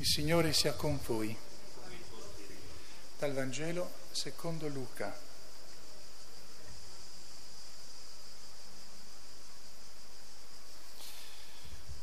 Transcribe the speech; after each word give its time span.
Il 0.00 0.06
Signore 0.06 0.52
sia 0.52 0.74
con 0.74 0.96
voi. 1.04 1.36
Dal 3.18 3.32
Vangelo 3.32 3.90
secondo 4.12 4.68
Luca. 4.68 5.12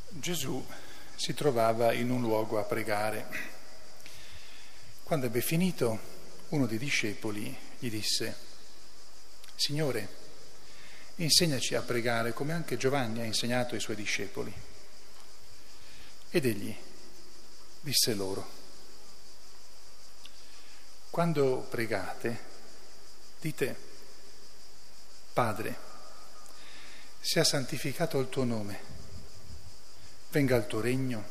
Gesù 0.10 0.66
si 1.16 1.34
trovava 1.34 1.94
in 1.94 2.10
un 2.10 2.20
luogo 2.20 2.60
a 2.60 2.64
pregare. 2.64 3.28
Quando 5.04 5.28
ebbe 5.28 5.40
finito, 5.40 5.98
uno 6.50 6.66
dei 6.66 6.78
discepoli 6.78 7.58
gli 7.80 7.90
disse, 7.90 8.36
Signore, 9.56 10.10
insegnaci 11.16 11.76
a 11.76 11.82
pregare 11.82 12.34
come 12.34 12.52
anche 12.52 12.76
Giovanni 12.76 13.22
ha 13.22 13.26
insegnato 13.26 13.74
ai 13.74 13.80
suoi 13.80 13.96
discepoli. 13.96 14.54
Ed 16.30 16.46
egli 16.46 16.94
disse 17.86 18.16
loro, 18.16 18.50
quando 21.12 21.68
pregate, 21.70 22.40
dite, 23.40 23.76
Padre, 25.32 25.78
sia 27.20 27.44
santificato 27.44 28.20
il 28.20 28.30
tuo 28.30 28.44
nome, 28.44 28.80
venga 30.32 30.56
il 30.56 30.66
tuo 30.66 30.82
regno, 30.82 31.26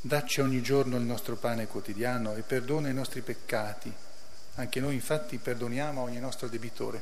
dacci 0.00 0.40
ogni 0.40 0.62
giorno 0.62 0.96
il 0.96 1.04
nostro 1.04 1.36
pane 1.36 1.68
quotidiano 1.68 2.34
e 2.34 2.42
perdona 2.42 2.88
i 2.88 2.94
nostri 2.94 3.20
peccati, 3.20 3.94
anche 4.56 4.80
noi 4.80 4.94
infatti 4.94 5.38
perdoniamo 5.38 6.02
ogni 6.02 6.18
nostro 6.18 6.48
debitore 6.48 7.00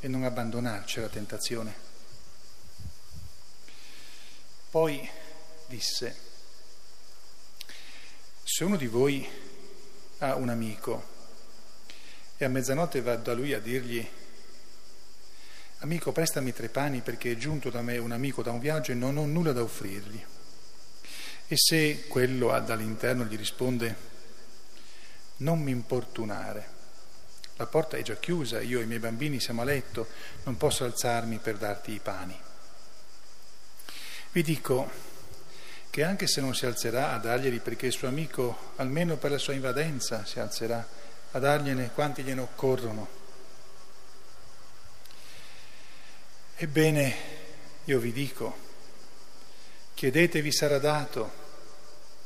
e 0.00 0.08
non 0.08 0.24
abbandonarci 0.24 0.98
alla 0.98 1.08
tentazione. 1.08 1.86
Poi 4.68 5.08
disse, 5.68 6.27
se 8.50 8.64
uno 8.64 8.76
di 8.76 8.86
voi 8.86 9.28
ha 10.20 10.34
un 10.36 10.48
amico 10.48 11.06
e 12.38 12.46
a 12.46 12.48
mezzanotte 12.48 13.02
va 13.02 13.14
da 13.16 13.34
lui 13.34 13.52
a 13.52 13.60
dirgli 13.60 14.08
Amico, 15.80 16.12
prestami 16.12 16.54
tre 16.54 16.70
pani 16.70 17.02
perché 17.02 17.32
è 17.32 17.36
giunto 17.36 17.68
da 17.68 17.82
me 17.82 17.98
un 17.98 18.10
amico 18.10 18.42
da 18.42 18.50
un 18.50 18.58
viaggio 18.58 18.92
e 18.92 18.94
non 18.94 19.18
ho 19.18 19.26
nulla 19.26 19.52
da 19.52 19.62
offrirgli. 19.62 20.24
E 21.46 21.56
se 21.56 22.06
quello 22.08 22.58
dall'interno 22.58 23.24
gli 23.24 23.36
risponde 23.36 23.94
Non 25.36 25.60
mi 25.60 25.70
importunare, 25.70 26.68
la 27.56 27.66
porta 27.66 27.98
è 27.98 28.02
già 28.02 28.16
chiusa, 28.16 28.60
io 28.62 28.80
e 28.80 28.84
i 28.84 28.86
miei 28.86 28.98
bambini 28.98 29.40
siamo 29.40 29.60
a 29.60 29.66
letto, 29.66 30.08
non 30.44 30.56
posso 30.56 30.84
alzarmi 30.84 31.36
per 31.36 31.58
darti 31.58 31.92
i 31.92 32.00
pani. 32.00 32.36
Vi 34.32 34.42
dico, 34.42 34.90
che 35.98 36.04
anche 36.04 36.28
se 36.28 36.40
non 36.40 36.54
si 36.54 36.64
alzerà 36.64 37.10
a 37.10 37.18
darglieli 37.18 37.58
perché 37.58 37.86
il 37.86 37.92
suo 37.92 38.06
amico, 38.06 38.74
almeno 38.76 39.16
per 39.16 39.32
la 39.32 39.38
sua 39.38 39.54
invadenza, 39.54 40.24
si 40.24 40.38
alzerà 40.38 40.86
a 41.32 41.38
dargliene 41.40 41.90
quanti 41.90 42.22
gliene 42.22 42.40
occorrono. 42.40 43.08
Ebbene, 46.54 47.16
io 47.82 47.98
vi 47.98 48.12
dico, 48.12 48.56
chiedete 49.94 50.40
vi 50.40 50.52
sarà 50.52 50.78
dato, 50.78 51.32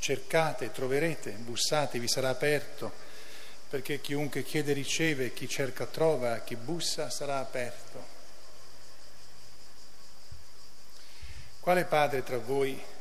cercate, 0.00 0.70
troverete, 0.70 1.30
bussate, 1.30 1.98
vi 1.98 2.08
sarà 2.08 2.28
aperto, 2.28 2.92
perché 3.70 4.02
chiunque 4.02 4.42
chiede 4.42 4.74
riceve, 4.74 5.32
chi 5.32 5.48
cerca 5.48 5.86
trova, 5.86 6.40
chi 6.40 6.56
bussa 6.56 7.08
sarà 7.08 7.38
aperto. 7.38 8.06
Quale 11.60 11.86
padre 11.86 12.22
tra 12.22 12.36
voi 12.36 13.00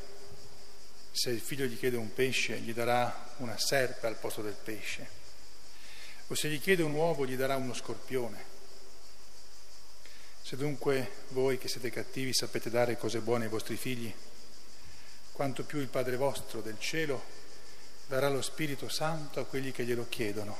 se 1.11 1.29
il 1.29 1.41
figlio 1.41 1.65
gli 1.65 1.77
chiede 1.77 1.97
un 1.97 2.13
pesce, 2.13 2.59
gli 2.59 2.73
darà 2.73 3.33
una 3.37 3.57
serpe 3.57 4.07
al 4.07 4.15
posto 4.15 4.41
del 4.41 4.55
pesce, 4.55 5.19
o 6.27 6.35
se 6.35 6.49
gli 6.49 6.61
chiede 6.61 6.83
un 6.83 6.93
uovo, 6.93 7.25
gli 7.25 7.35
darà 7.35 7.57
uno 7.57 7.73
scorpione. 7.73 8.49
Se 10.41 10.55
dunque 10.55 11.11
voi 11.29 11.57
che 11.57 11.67
siete 11.67 11.89
cattivi 11.89 12.33
sapete 12.33 12.69
dare 12.69 12.97
cose 12.97 13.19
buone 13.19 13.45
ai 13.45 13.49
vostri 13.49 13.75
figli, 13.75 14.13
quanto 15.31 15.63
più 15.63 15.79
il 15.79 15.87
Padre 15.87 16.17
vostro 16.17 16.61
del 16.61 16.79
cielo 16.79 17.23
darà 18.07 18.29
lo 18.29 18.41
Spirito 18.41 18.89
Santo 18.89 19.39
a 19.39 19.45
quelli 19.45 19.71
che 19.71 19.85
glielo 19.85 20.07
chiedono. 20.09 20.57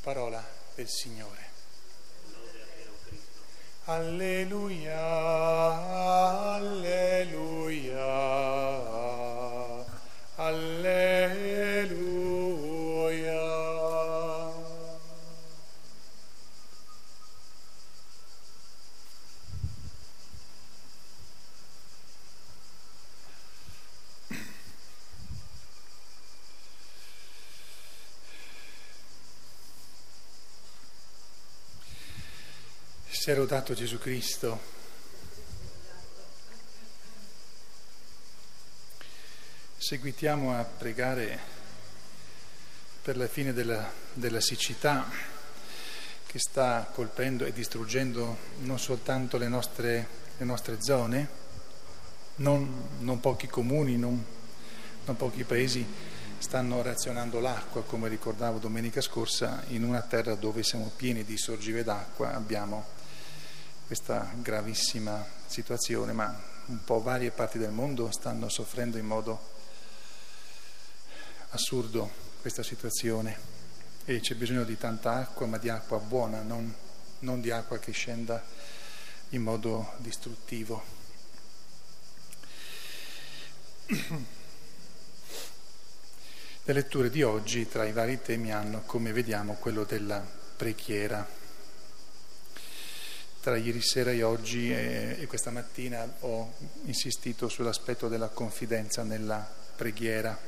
Parola 0.00 0.46
del 0.74 0.88
Signore. 0.88 1.49
Alleluia, 3.86 5.00
alleluia, 6.54 8.04
Sia 33.30 33.38
rodato 33.38 33.74
Gesù 33.74 33.96
Cristo. 34.00 34.58
Seguitiamo 39.76 40.58
a 40.58 40.64
pregare 40.64 41.38
per 43.00 43.16
la 43.16 43.28
fine 43.28 43.52
della, 43.52 43.88
della 44.14 44.40
siccità 44.40 45.08
che 46.26 46.40
sta 46.40 46.90
colpendo 46.92 47.44
e 47.44 47.52
distruggendo 47.52 48.36
non 48.62 48.80
soltanto 48.80 49.38
le 49.38 49.46
nostre, 49.46 50.08
le 50.36 50.44
nostre 50.44 50.82
zone, 50.82 51.28
non, 52.36 52.88
non, 52.98 53.20
pochi 53.20 53.46
comuni, 53.46 53.96
non, 53.96 54.24
non 55.04 55.16
pochi 55.16 55.44
paesi 55.44 55.86
stanno 56.38 56.82
razionando 56.82 57.38
l'acqua, 57.38 57.84
come 57.84 58.08
ricordavo 58.08 58.58
domenica 58.58 59.00
scorsa, 59.00 59.62
in 59.68 59.84
una 59.84 60.02
terra 60.02 60.34
dove 60.34 60.64
siamo 60.64 60.90
pieni 60.96 61.22
di 61.22 61.38
sorgive 61.38 61.84
d'acqua, 61.84 62.34
abbiamo 62.34 62.98
questa 63.90 64.30
gravissima 64.36 65.26
situazione, 65.46 66.12
ma 66.12 66.32
un 66.66 66.84
po' 66.84 67.02
varie 67.02 67.32
parti 67.32 67.58
del 67.58 67.72
mondo 67.72 68.12
stanno 68.12 68.48
soffrendo 68.48 68.98
in 68.98 69.04
modo 69.04 69.48
assurdo 71.48 72.08
questa 72.40 72.62
situazione 72.62 73.36
e 74.04 74.20
c'è 74.20 74.36
bisogno 74.36 74.62
di 74.62 74.78
tanta 74.78 75.14
acqua, 75.14 75.46
ma 75.46 75.58
di 75.58 75.70
acqua 75.70 75.98
buona, 75.98 76.40
non, 76.42 76.72
non 77.18 77.40
di 77.40 77.50
acqua 77.50 77.80
che 77.80 77.90
scenda 77.90 78.40
in 79.30 79.42
modo 79.42 79.94
distruttivo. 79.96 80.84
Le 86.62 86.72
letture 86.72 87.10
di 87.10 87.24
oggi 87.24 87.66
tra 87.66 87.84
i 87.84 87.92
vari 87.92 88.22
temi 88.22 88.52
hanno, 88.52 88.82
come 88.82 89.10
vediamo, 89.10 89.54
quello 89.54 89.82
della 89.82 90.24
preghiera 90.56 91.38
tra 93.40 93.56
ieri 93.56 93.80
sera 93.80 94.10
e 94.10 94.22
oggi 94.22 94.70
e, 94.70 95.16
e 95.18 95.26
questa 95.26 95.50
mattina 95.50 96.06
ho 96.20 96.52
insistito 96.84 97.48
sull'aspetto 97.48 98.08
della 98.08 98.28
confidenza 98.28 99.02
nella 99.02 99.48
preghiera. 99.76 100.38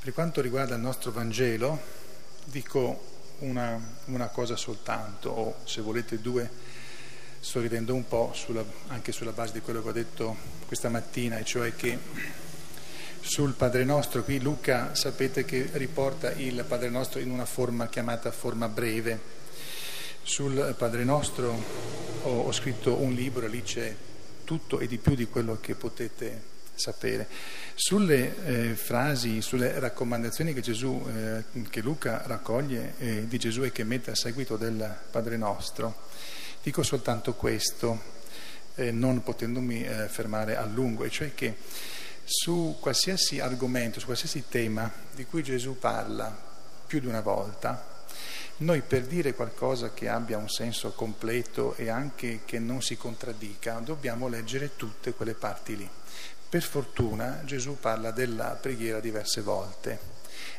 Per 0.00 0.12
quanto 0.12 0.40
riguarda 0.40 0.76
il 0.76 0.80
nostro 0.80 1.10
Vangelo, 1.10 1.80
dico 2.44 3.10
una, 3.40 3.80
una 4.06 4.28
cosa 4.28 4.56
soltanto, 4.56 5.30
o 5.30 5.56
se 5.64 5.80
volete 5.80 6.20
due, 6.20 6.48
sto 7.40 7.60
ridendo 7.60 7.94
un 7.94 8.06
po' 8.06 8.30
sulla, 8.34 8.64
anche 8.88 9.10
sulla 9.10 9.32
base 9.32 9.52
di 9.52 9.60
quello 9.60 9.82
che 9.82 9.88
ho 9.88 9.92
detto 9.92 10.36
questa 10.66 10.88
mattina, 10.88 11.38
e 11.38 11.44
cioè 11.44 11.74
che 11.74 11.98
sul 13.20 13.54
Padre 13.54 13.84
Nostro, 13.84 14.22
qui 14.22 14.40
Luca 14.40 14.94
sapete 14.94 15.44
che 15.44 15.68
riporta 15.72 16.32
il 16.32 16.64
Padre 16.64 16.90
Nostro 16.90 17.20
in 17.20 17.30
una 17.30 17.44
forma 17.44 17.88
chiamata 17.88 18.30
forma 18.30 18.68
breve, 18.68 19.41
sul 20.22 20.74
Padre 20.76 21.04
Nostro 21.04 21.50
ho, 22.22 22.42
ho 22.42 22.52
scritto 22.52 22.94
un 22.94 23.12
libro, 23.12 23.46
lì 23.46 23.62
c'è 23.62 23.94
tutto 24.44 24.78
e 24.78 24.86
di 24.86 24.98
più 24.98 25.14
di 25.14 25.26
quello 25.26 25.58
che 25.60 25.74
potete 25.74 26.50
sapere. 26.74 27.28
Sulle 27.74 28.44
eh, 28.44 28.74
frasi, 28.74 29.40
sulle 29.40 29.78
raccomandazioni 29.78 30.54
che, 30.54 30.60
Gesù, 30.60 31.04
eh, 31.08 31.44
che 31.68 31.80
Luca 31.80 32.22
raccoglie 32.26 32.94
eh, 32.98 33.28
di 33.28 33.38
Gesù 33.38 33.62
e 33.62 33.72
che 33.72 33.84
mette 33.84 34.10
a 34.12 34.14
seguito 34.14 34.56
del 34.56 34.96
Padre 35.10 35.36
Nostro, 35.36 36.08
dico 36.62 36.82
soltanto 36.82 37.34
questo, 37.34 38.20
eh, 38.74 38.90
non 38.90 39.22
potendomi 39.22 39.84
eh, 39.84 40.08
fermare 40.08 40.56
a 40.56 40.64
lungo, 40.64 41.04
e 41.04 41.10
cioè 41.10 41.34
che 41.34 41.56
su 42.24 42.76
qualsiasi 42.80 43.40
argomento, 43.40 44.00
su 44.00 44.06
qualsiasi 44.06 44.44
tema 44.48 44.90
di 45.14 45.24
cui 45.24 45.42
Gesù 45.42 45.78
parla 45.78 46.50
più 46.86 47.00
di 47.00 47.06
una 47.06 47.20
volta, 47.20 47.90
noi 48.58 48.82
per 48.82 49.06
dire 49.06 49.34
qualcosa 49.34 49.92
che 49.92 50.08
abbia 50.08 50.38
un 50.38 50.48
senso 50.48 50.92
completo 50.92 51.74
e 51.74 51.88
anche 51.88 52.40
che 52.44 52.58
non 52.58 52.82
si 52.82 52.96
contraddica, 52.96 53.78
dobbiamo 53.78 54.28
leggere 54.28 54.76
tutte 54.76 55.12
quelle 55.14 55.34
parti 55.34 55.76
lì. 55.76 55.88
Per 56.48 56.62
fortuna 56.62 57.42
Gesù 57.44 57.78
parla 57.80 58.10
della 58.10 58.58
preghiera 58.60 59.00
diverse 59.00 59.40
volte 59.40 60.10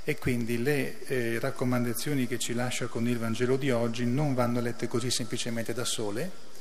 e 0.04 0.18
quindi 0.18 0.62
le 0.62 1.06
eh, 1.06 1.40
raccomandazioni 1.40 2.28
che 2.28 2.40
ci 2.40 2.54
lascia 2.54 2.88
con 2.88 3.08
il 3.08 3.18
Vangelo 3.18 3.58
di 3.58 3.72
oggi 3.72 4.06
non 4.06 4.34
vanno 4.34 4.60
lette 4.60 4.88
così 4.88 5.10
semplicemente 5.10 5.74
da 5.74 5.86
sole, 5.86 6.52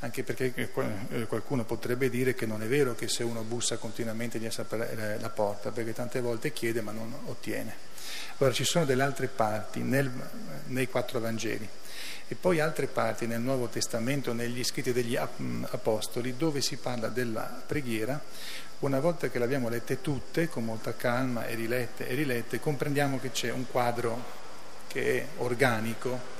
anche 0.00 0.22
perché 0.22 0.52
eh, 0.54 0.70
eh, 1.10 1.26
qualcuno 1.26 1.64
potrebbe 1.64 2.08
dire 2.08 2.34
che 2.34 2.46
non 2.46 2.62
è 2.62 2.66
vero 2.66 2.94
che 2.94 3.08
se 3.08 3.22
uno 3.22 3.42
bussa 3.42 3.76
continuamente 3.76 4.38
gli 4.38 4.48
apre 4.54 5.18
la 5.20 5.30
porta, 5.30 5.70
perché 5.70 5.92
tante 5.92 6.20
volte 6.20 6.52
chiede 6.52 6.80
ma 6.80 6.92
non 6.92 7.12
ottiene. 7.26 7.86
Allora 8.38 8.54
ci 8.54 8.64
sono 8.64 8.84
delle 8.84 9.02
altre 9.02 9.26
parti 9.26 9.80
nel, 9.80 10.10
nei 10.66 10.88
quattro 10.88 11.18
Vangeli 11.18 11.68
e 12.28 12.34
poi 12.34 12.60
altre 12.60 12.86
parti 12.86 13.26
nel 13.26 13.40
Nuovo 13.40 13.68
Testamento, 13.68 14.32
negli 14.32 14.62
scritti 14.62 14.92
degli 14.92 15.16
Apostoli, 15.16 16.36
dove 16.36 16.60
si 16.60 16.76
parla 16.76 17.08
della 17.08 17.62
preghiera 17.66 18.20
una 18.80 19.00
volta 19.00 19.28
che 19.28 19.38
le 19.38 19.44
abbiamo 19.44 19.68
lette 19.68 20.00
tutte, 20.00 20.48
con 20.48 20.64
molta 20.64 20.94
calma, 20.94 21.46
e 21.46 21.56
rilette 21.56 22.06
e 22.06 22.14
rilette, 22.14 22.60
comprendiamo 22.60 23.18
che 23.18 23.32
c'è 23.32 23.50
un 23.50 23.66
quadro 23.66 24.22
che 24.86 25.18
è 25.18 25.26
organico. 25.38 26.36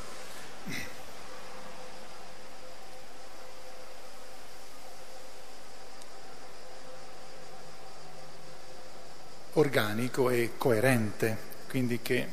Organico 9.59 10.31
e 10.31 10.53
coerente, 10.57 11.37
quindi 11.69 12.01
che 12.01 12.27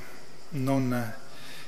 non 0.50 1.14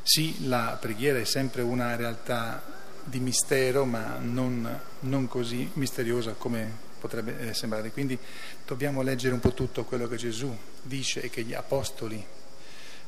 sì, 0.04 0.48
la 0.48 0.78
preghiera 0.80 1.20
è 1.20 1.26
sempre 1.26 1.62
una 1.62 1.96
realtà 1.96 2.64
di 3.04 3.20
mistero, 3.20 3.84
ma 3.84 4.18
non, 4.22 4.80
non 5.02 5.28
così 5.28 5.70
misteriosa 5.74 6.32
come 6.32 6.72
potrebbe 7.00 7.50
eh, 7.50 7.54
sembrare. 7.54 7.92
Quindi 7.92 8.18
dobbiamo 8.66 9.02
leggere 9.02 9.34
un 9.34 9.42
po' 9.42 9.54
tutto 9.54 9.84
quello 9.84 10.08
che 10.08 10.16
Gesù 10.16 10.56
dice 10.82 11.22
e 11.22 11.30
che 11.30 11.44
gli 11.44 11.54
apostoli 11.54 12.26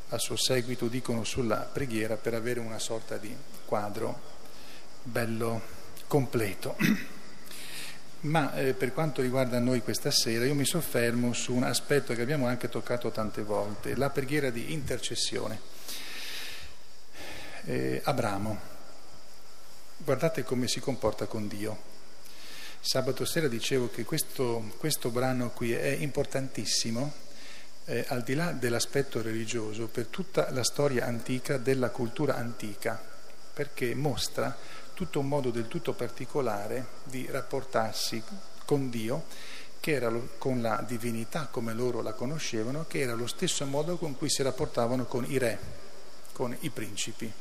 al 0.10 0.20
suo 0.20 0.36
seguito 0.36 0.88
dicono 0.88 1.24
sulla 1.24 1.58
preghiera 1.58 2.18
per 2.18 2.34
avere 2.34 2.60
una 2.60 2.80
sorta 2.80 3.18
di 3.18 3.34
quadro 3.66 4.20
bello 5.04 5.62
completo. 6.08 6.76
Ma 8.22 8.54
eh, 8.56 8.74
per 8.74 8.92
quanto 8.92 9.22
riguarda 9.22 9.60
noi 9.60 9.82
questa 9.82 10.12
sera, 10.12 10.46
io 10.46 10.54
mi 10.54 10.66
soffermo 10.66 11.32
su 11.32 11.54
un 11.54 11.64
aspetto 11.64 12.14
che 12.14 12.22
abbiamo 12.22 12.48
anche 12.48 12.68
toccato 12.68 13.12
tante 13.12 13.44
volte, 13.44 13.96
la 13.96 14.10
preghiera 14.10 14.50
di 14.50 14.74
intercessione. 14.74 15.60
Eh, 17.64 18.02
Abramo, 18.04 18.60
guardate 19.98 20.44
come 20.44 20.68
si 20.68 20.82
comporta 20.82 21.28
con 21.28 21.48
Dio. 21.48 21.88
Sabato 22.82 23.24
sera 23.24 23.48
dicevo 23.48 23.90
che 23.90 24.04
questo, 24.04 24.74
questo 24.78 25.12
brano 25.12 25.52
qui 25.52 25.72
è 25.72 25.88
importantissimo, 25.88 27.14
eh, 27.86 28.04
al 28.10 28.24
di 28.24 28.34
là 28.34 28.52
dell'aspetto 28.52 29.22
religioso, 29.22 29.88
per 29.88 30.08
tutta 30.08 30.52
la 30.52 30.64
storia 30.66 31.06
antica 31.06 31.58
della 31.58 31.90
cultura 31.90 32.36
antica, 32.36 33.02
perché 33.54 33.96
mostra 33.96 34.58
tutto 35.00 35.22
un 35.22 35.30
modo 35.30 35.50
del 35.50 35.70
tutto 35.70 35.94
particolare 35.94 36.86
di 37.06 37.26
rapportarsi 37.32 38.22
con 38.66 38.90
Dio, 38.90 39.24
che 39.80 39.92
era 39.94 40.12
con 40.38 40.62
la 40.62 40.84
divinità 40.86 41.48
come 41.50 41.74
loro 41.74 42.02
la 42.02 42.12
conoscevano, 42.12 42.84
che 42.86 43.00
era 43.00 43.14
lo 43.14 43.26
stesso 43.26 43.66
modo 43.66 43.96
con 43.96 44.18
cui 44.18 44.30
si 44.30 44.44
rapportavano 44.44 45.06
con 45.06 45.24
i 45.26 45.38
re, 45.38 45.58
con 46.34 46.54
i 46.60 46.70
principi, 46.70 47.32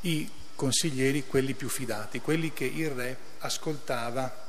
i 0.00 0.30
consiglieri, 0.54 1.26
quelli 1.26 1.52
più 1.52 1.68
fidati, 1.68 2.22
quelli 2.22 2.54
che 2.54 2.64
il 2.64 2.88
re 2.88 3.18
ascoltava 3.40 4.45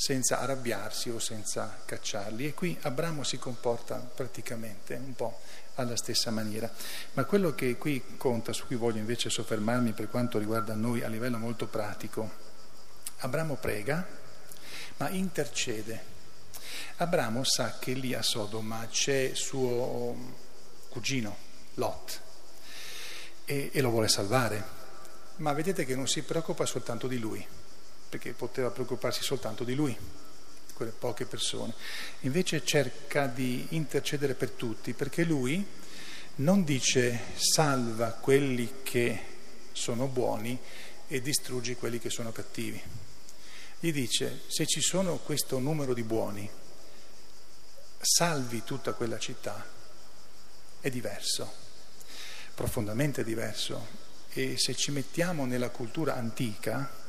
senza 0.00 0.40
arrabbiarsi 0.40 1.10
o 1.10 1.18
senza 1.18 1.82
cacciarli. 1.84 2.46
E 2.46 2.54
qui 2.54 2.74
Abramo 2.80 3.22
si 3.22 3.38
comporta 3.38 3.96
praticamente 3.96 4.94
un 4.94 5.12
po' 5.12 5.40
alla 5.74 5.94
stessa 5.94 6.30
maniera. 6.30 6.72
Ma 7.12 7.24
quello 7.24 7.54
che 7.54 7.76
qui 7.76 8.16
conta, 8.16 8.54
su 8.54 8.64
cui 8.64 8.76
voglio 8.76 8.96
invece 8.96 9.28
soffermarmi 9.28 9.92
per 9.92 10.08
quanto 10.08 10.38
riguarda 10.38 10.74
noi 10.74 11.02
a 11.02 11.08
livello 11.08 11.36
molto 11.36 11.66
pratico, 11.66 12.30
Abramo 13.18 13.56
prega, 13.56 14.06
ma 14.96 15.10
intercede. 15.10 16.02
Abramo 16.96 17.44
sa 17.44 17.76
che 17.78 17.92
lì 17.92 18.14
a 18.14 18.22
Sodoma 18.22 18.86
c'è 18.90 19.32
suo 19.34 20.16
cugino, 20.88 21.36
Lot, 21.74 22.20
e, 23.44 23.68
e 23.70 23.80
lo 23.82 23.90
vuole 23.90 24.08
salvare, 24.08 24.64
ma 25.36 25.52
vedete 25.52 25.84
che 25.84 25.94
non 25.94 26.08
si 26.08 26.22
preoccupa 26.22 26.64
soltanto 26.64 27.06
di 27.06 27.18
lui 27.18 27.46
perché 28.10 28.32
poteva 28.32 28.70
preoccuparsi 28.70 29.22
soltanto 29.22 29.64
di 29.64 29.74
lui, 29.74 29.96
quelle 30.74 30.90
poche 30.90 31.24
persone. 31.24 31.72
Invece 32.20 32.64
cerca 32.64 33.26
di 33.26 33.68
intercedere 33.70 34.34
per 34.34 34.50
tutti, 34.50 34.92
perché 34.92 35.22
lui 35.22 35.64
non 36.36 36.64
dice 36.64 37.18
salva 37.36 38.10
quelli 38.10 38.80
che 38.82 39.24
sono 39.72 40.06
buoni 40.06 40.58
e 41.06 41.20
distruggi 41.20 41.76
quelli 41.76 42.00
che 42.00 42.10
sono 42.10 42.32
cattivi. 42.32 42.82
Gli 43.78 43.92
dice 43.92 44.42
se 44.48 44.66
ci 44.66 44.80
sono 44.80 45.16
questo 45.18 45.58
numero 45.58 45.94
di 45.94 46.02
buoni, 46.02 46.50
salvi 48.00 48.64
tutta 48.64 48.92
quella 48.92 49.18
città, 49.18 49.64
è 50.80 50.90
diverso, 50.90 51.52
profondamente 52.54 53.22
diverso. 53.22 53.98
E 54.32 54.56
se 54.58 54.74
ci 54.74 54.90
mettiamo 54.90 55.44
nella 55.44 55.70
cultura 55.70 56.14
antica, 56.14 56.99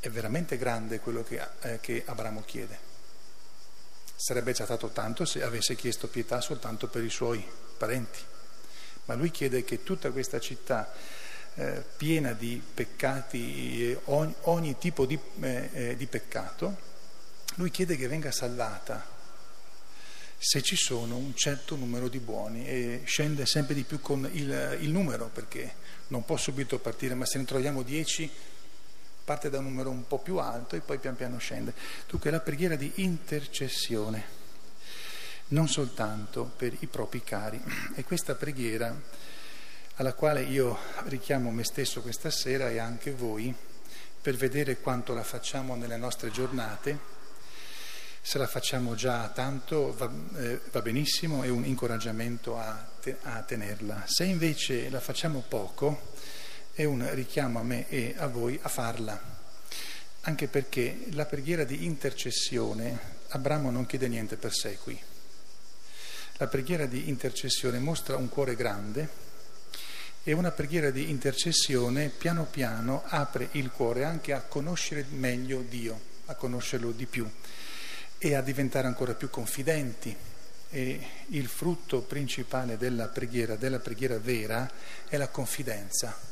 è 0.00 0.08
veramente 0.08 0.56
grande 0.56 1.00
quello 1.00 1.22
che, 1.22 1.40
eh, 1.62 1.80
che 1.80 2.02
Abramo 2.06 2.42
chiede. 2.44 2.86
Sarebbe 4.14 4.52
già 4.52 4.64
stato 4.64 4.88
tanto 4.88 5.24
se 5.24 5.42
avesse 5.42 5.74
chiesto 5.74 6.08
pietà 6.08 6.40
soltanto 6.40 6.88
per 6.88 7.04
i 7.04 7.10
suoi 7.10 7.44
parenti, 7.76 8.18
ma 9.06 9.14
lui 9.14 9.30
chiede 9.30 9.64
che 9.64 9.82
tutta 9.82 10.10
questa 10.10 10.40
città 10.40 10.92
eh, 11.54 11.84
piena 11.96 12.32
di 12.32 12.62
peccati, 12.74 13.96
ogni, 14.04 14.34
ogni 14.42 14.78
tipo 14.78 15.06
di, 15.06 15.18
eh, 15.40 15.70
eh, 15.72 15.96
di 15.96 16.06
peccato, 16.06 16.86
lui 17.54 17.70
chiede 17.70 17.96
che 17.96 18.06
venga 18.06 18.30
salvata 18.30 19.16
se 20.40 20.62
ci 20.62 20.76
sono 20.76 21.16
un 21.16 21.34
certo 21.34 21.74
numero 21.74 22.08
di 22.08 22.20
buoni 22.20 22.64
e 22.64 23.02
scende 23.04 23.44
sempre 23.44 23.74
di 23.74 23.82
più 23.82 24.00
con 24.00 24.28
il, 24.32 24.78
il 24.80 24.90
numero 24.90 25.28
perché 25.32 25.74
non 26.08 26.24
può 26.24 26.36
subito 26.36 26.78
partire, 26.78 27.14
ma 27.14 27.26
se 27.26 27.38
ne 27.38 27.44
troviamo 27.44 27.82
dieci 27.82 28.30
parte 29.28 29.50
da 29.50 29.58
un 29.58 29.64
numero 29.64 29.90
un 29.90 30.06
po' 30.06 30.20
più 30.20 30.38
alto 30.38 30.74
e 30.74 30.80
poi 30.80 30.96
pian 30.96 31.14
piano 31.14 31.36
scende. 31.36 31.74
Dunque 32.08 32.30
la 32.30 32.40
preghiera 32.40 32.76
di 32.76 32.90
intercessione, 32.94 34.24
non 35.48 35.68
soltanto 35.68 36.50
per 36.56 36.74
i 36.78 36.86
propri 36.86 37.22
cari. 37.22 37.62
E 37.94 38.04
questa 38.04 38.36
preghiera 38.36 38.98
alla 39.96 40.14
quale 40.14 40.44
io 40.44 40.78
richiamo 41.08 41.50
me 41.50 41.62
stesso 41.62 42.00
questa 42.00 42.30
sera 42.30 42.70
e 42.70 42.78
anche 42.78 43.10
voi 43.10 43.54
per 44.22 44.34
vedere 44.34 44.78
quanto 44.78 45.12
la 45.12 45.22
facciamo 45.22 45.74
nelle 45.74 45.98
nostre 45.98 46.30
giornate. 46.30 47.16
Se 48.22 48.38
la 48.38 48.46
facciamo 48.46 48.94
già 48.94 49.28
tanto 49.28 49.92
va, 49.94 50.10
eh, 50.36 50.58
va 50.72 50.80
benissimo, 50.80 51.42
è 51.42 51.50
un 51.50 51.66
incoraggiamento 51.66 52.58
a, 52.58 52.88
te, 52.98 53.18
a 53.24 53.42
tenerla. 53.42 54.04
Se 54.06 54.24
invece 54.24 54.88
la 54.88 55.00
facciamo 55.00 55.44
poco, 55.46 56.14
è 56.78 56.84
un 56.84 57.12
richiamo 57.12 57.58
a 57.58 57.64
me 57.64 57.88
e 57.88 58.14
a 58.16 58.28
voi 58.28 58.56
a 58.62 58.68
farla, 58.68 59.20
anche 60.20 60.46
perché 60.46 61.06
la 61.10 61.26
preghiera 61.26 61.64
di 61.64 61.84
intercessione, 61.84 63.16
Abramo 63.30 63.72
non 63.72 63.84
chiede 63.84 64.06
niente 64.06 64.36
per 64.36 64.54
sé 64.54 64.78
qui. 64.80 64.96
La 66.36 66.46
preghiera 66.46 66.86
di 66.86 67.08
intercessione 67.08 67.80
mostra 67.80 68.14
un 68.14 68.28
cuore 68.28 68.54
grande 68.54 69.08
e 70.22 70.32
una 70.32 70.52
preghiera 70.52 70.90
di 70.90 71.10
intercessione 71.10 72.10
piano 72.10 72.44
piano 72.44 73.02
apre 73.06 73.48
il 73.52 73.72
cuore 73.72 74.04
anche 74.04 74.32
a 74.32 74.42
conoscere 74.42 75.04
meglio 75.10 75.62
Dio, 75.62 76.00
a 76.26 76.36
conoscerlo 76.36 76.92
di 76.92 77.06
più 77.06 77.28
e 78.18 78.34
a 78.36 78.40
diventare 78.40 78.86
ancora 78.86 79.14
più 79.14 79.30
confidenti. 79.30 80.16
E 80.70 81.06
il 81.30 81.48
frutto 81.48 82.02
principale 82.02 82.76
della 82.76 83.08
preghiera, 83.08 83.56
della 83.56 83.80
preghiera 83.80 84.20
vera, 84.20 84.70
è 85.08 85.16
la 85.16 85.26
confidenza 85.26 86.27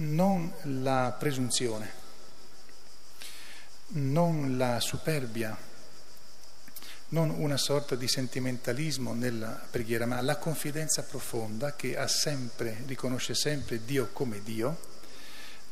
non 0.00 0.52
la 0.62 1.14
presunzione, 1.18 1.92
non 3.88 4.56
la 4.56 4.80
superbia, 4.80 5.56
non 7.08 7.30
una 7.30 7.56
sorta 7.56 7.96
di 7.96 8.08
sentimentalismo 8.08 9.12
nella 9.12 9.60
preghiera, 9.70 10.06
ma 10.06 10.20
la 10.20 10.36
confidenza 10.36 11.02
profonda 11.02 11.74
che 11.74 11.98
ha 11.98 12.06
sempre, 12.06 12.82
riconosce 12.86 13.34
sempre 13.34 13.84
Dio 13.84 14.10
come 14.12 14.42
Dio, 14.42 14.88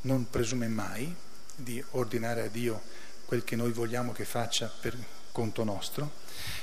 non 0.02 0.28
presume 0.28 0.68
mai 0.68 1.14
di 1.54 1.82
ordinare 1.92 2.42
a 2.42 2.48
Dio 2.48 2.82
quel 3.24 3.44
che 3.44 3.56
noi 3.56 3.72
vogliamo 3.72 4.12
che 4.12 4.24
faccia 4.24 4.70
per 4.80 4.96
conto 5.32 5.64
nostro, 5.64 6.12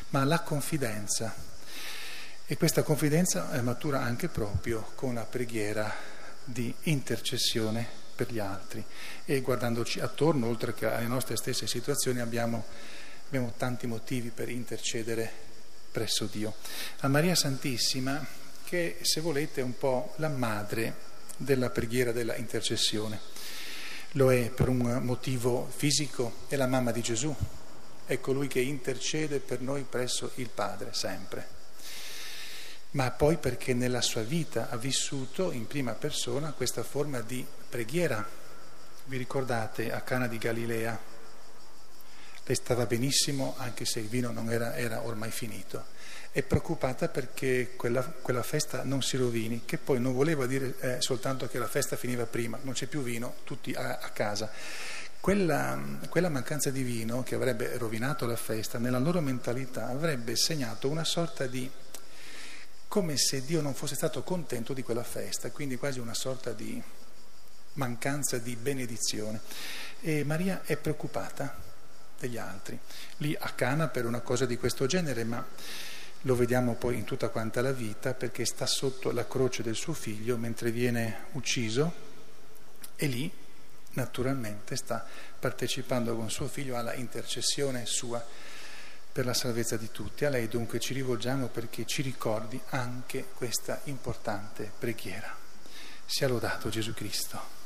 ma 0.09 0.23
la 0.23 0.41
confidenza. 0.41 1.53
E 2.45 2.57
questa 2.57 2.83
confidenza 2.83 3.49
matura 3.61 4.01
anche 4.01 4.27
proprio 4.27 4.91
con 4.93 5.15
la 5.15 5.23
preghiera 5.23 6.14
di 6.45 6.73
intercessione 6.83 7.85
per 8.15 8.31
gli 8.31 8.39
altri 8.39 8.83
e 9.25 9.41
guardandoci 9.41 9.99
attorno, 9.99 10.47
oltre 10.47 10.73
che 10.73 10.85
alle 10.85 11.07
nostre 11.07 11.35
stesse 11.35 11.67
situazioni, 11.67 12.21
abbiamo 12.21 12.63
abbiamo 13.27 13.53
tanti 13.57 13.87
motivi 13.87 14.29
per 14.29 14.49
intercedere 14.49 15.29
presso 15.91 16.25
Dio. 16.25 16.55
A 16.99 17.07
Maria 17.07 17.35
Santissima, 17.35 18.25
che 18.63 18.97
se 19.01 19.21
volete 19.21 19.61
è 19.61 19.63
un 19.63 19.77
po' 19.77 20.13
la 20.17 20.29
madre 20.29 21.13
della 21.37 21.69
preghiera 21.69 22.11
della 22.11 22.35
intercessione. 22.35 23.19
Lo 24.11 24.31
è 24.31 24.49
per 24.49 24.69
un 24.69 24.99
motivo 25.01 25.69
fisico, 25.75 26.45
è 26.47 26.55
la 26.55 26.67
mamma 26.67 26.91
di 26.91 27.01
Gesù, 27.01 27.35
è 28.05 28.19
colui 28.19 28.47
che 28.47 28.61
intercede 28.61 29.39
per 29.39 29.61
noi 29.61 29.83
presso 29.83 30.31
il 30.35 30.49
Padre 30.49 30.93
sempre 30.93 31.54
ma 32.95 33.11
poi 33.11 33.37
perché 33.37 33.73
nella 33.73 34.01
sua 34.01 34.21
vita 34.21 34.69
ha 34.69 34.77
vissuto 34.77 35.51
in 35.51 35.67
prima 35.67 35.91
persona 35.93 36.53
questa 36.53 36.81
forma 36.81 37.19
di 37.19 37.45
preghiera. 37.69 38.25
Vi 39.05 39.17
ricordate 39.17 39.91
a 39.91 39.99
Cana 40.01 40.27
di 40.27 40.37
Galilea? 40.37 40.97
Lei 42.45 42.55
stava 42.55 42.85
benissimo 42.85 43.55
anche 43.57 43.83
se 43.85 43.99
il 43.99 44.07
vino 44.07 44.31
non 44.31 44.49
era, 44.49 44.75
era 44.77 45.01
ormai 45.01 45.31
finito. 45.31 45.93
È 46.31 46.41
preoccupata 46.41 47.09
perché 47.09 47.73
quella, 47.75 48.01
quella, 48.03 48.43
festa 48.43 48.83
non 48.83 49.01
si 49.01 49.17
rovini, 49.17 49.63
che 49.65 49.77
poi 49.77 49.99
non 49.99 50.13
voleva 50.13 50.45
dire 50.45 50.75
eh, 50.79 51.01
soltanto 51.01 51.47
che 51.47 51.57
la 51.59 51.67
festa 51.67 51.97
finiva 51.97 52.25
prima, 52.25 52.57
non 52.61 52.73
c'è 52.73 52.85
più 52.87 53.01
vino, 53.01 53.35
tutti 53.43 53.73
a, 53.73 53.99
a 54.01 54.09
casa. 54.09 54.49
Quella, 55.19 55.97
quella, 56.07 56.29
mancanza 56.29 56.69
di 56.69 56.83
vino 56.83 57.23
che 57.23 57.35
avrebbe 57.35 57.77
rovinato 57.77 58.25
la 58.25 58.35
festa, 58.35 58.77
nella 58.77 58.99
loro 58.99 59.19
mentalità 59.21 59.87
avrebbe 59.87 60.35
segnato 60.35 60.87
una 60.87 61.03
sorta 61.03 61.47
di 61.47 61.69
come 62.87 63.17
se 63.17 63.43
Dio 63.43 63.61
non 63.61 63.73
fosse 63.73 63.95
stato 63.95 64.23
contento 64.23 64.73
di 64.73 64.83
quella 64.83 65.03
festa, 65.03 65.51
quindi 65.51 65.77
quasi 65.77 65.99
una 65.99 66.13
sorta 66.13 66.51
di 66.51 66.81
mancanza 67.73 68.37
di 68.37 68.55
benedizione. 68.55 69.41
E 70.01 70.23
Maria 70.23 70.63
è 70.63 70.77
preoccupata 70.77 71.61
degli 72.19 72.37
altri, 72.37 72.77
lì 73.17 73.35
a 73.37 73.49
Cana 73.49 73.87
per 73.87 74.05
una 74.05 74.21
cosa 74.21 74.45
di 74.45 74.57
questo 74.57 74.85
genere, 74.85 75.23
ma 75.23 75.45
lo 76.25 76.35
vediamo 76.35 76.73
poi 76.73 76.95
in 76.95 77.03
tutta 77.03 77.29
quanta 77.29 77.61
la 77.61 77.71
vita 77.71 78.13
perché 78.13 78.45
sta 78.45 78.65
sotto 78.65 79.11
la 79.11 79.27
croce 79.27 79.61
del 79.61 79.75
suo 79.75 79.93
figlio 79.93 80.37
mentre 80.37 80.71
viene 80.71 81.25
ucciso 81.33 81.93
e 82.95 83.05
lì 83.05 83.31
naturalmente 83.91 84.75
sta 84.75 85.05
partecipando 85.39 86.15
con 86.15 86.31
suo 86.31 86.47
figlio 86.47 86.77
alla 86.77 86.95
intercessione 86.95 87.85
sua 87.85 88.25
per 89.15 89.25
la 89.25 89.33
salvezza 89.33 89.77
di 89.77 89.91
tutti. 89.91 90.25
A 90.25 90.29
lei 90.29 90.49
dunque 90.49 90.77
ci 90.77 90.93
rivolgiamo 90.93 91.47
perché 91.47 91.85
ci 91.85 92.01
ricordi 92.01 92.59
anche 92.71 93.27
questa 93.33 93.79
importante 93.85 94.69
preghiera. 94.77 95.33
Sia 96.05 96.27
lodato 96.27 96.67
Gesù 96.67 96.93
Cristo. 96.93 97.64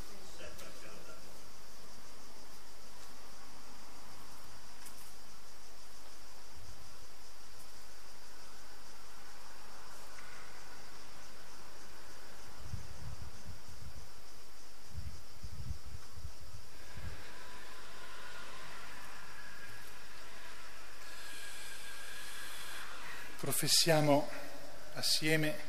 Professiamo 23.49 24.29
assieme 24.93 25.55